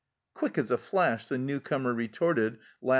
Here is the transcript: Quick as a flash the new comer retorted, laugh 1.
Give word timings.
Quick 0.33 0.57
as 0.57 0.71
a 0.71 0.79
flash 0.79 1.27
the 1.27 1.37
new 1.37 1.59
comer 1.59 1.93
retorted, 1.93 2.53
laugh 2.53 2.57
1. 2.79 2.89